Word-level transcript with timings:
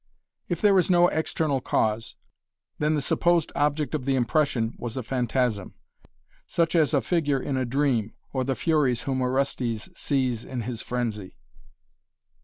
If 0.49 0.61
there 0.61 0.79
is 0.79 0.89
no 0.89 1.09
external 1.09 1.61
cause, 1.61 2.15
then 2.79 2.95
the 2.95 3.03
supposed 3.03 3.51
object 3.53 3.93
of 3.93 4.05
the 4.05 4.15
impression 4.15 4.73
was 4.79 4.97
a 4.97 5.03
"phantasm," 5.03 5.75
such 6.47 6.73
as 6.73 6.95
a 6.95 7.01
figure 7.03 7.39
in 7.39 7.55
a 7.55 7.65
dream, 7.65 8.13
or 8.33 8.43
the 8.43 8.55
Furies 8.55 9.03
whom 9.03 9.21
Orestes 9.21 9.89
sees 9.93 10.43
in 10.43 10.61
his 10.61 10.81
frenzy. 10.81 11.35